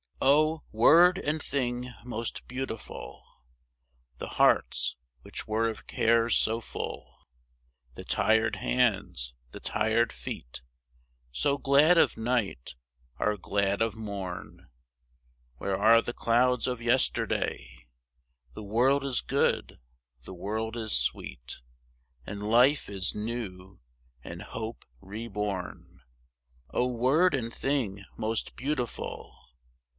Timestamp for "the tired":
7.95-8.57, 9.51-10.13